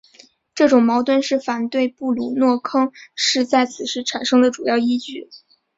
[0.55, 5.29] 这种矛盾是反对布鲁诺坑是在此时产生的主要论据。